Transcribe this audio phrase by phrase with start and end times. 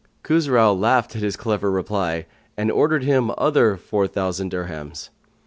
[0.23, 2.25] Khusrau laughed at his clever reply
[2.57, 5.09] and ordered him other four thousand dirhams.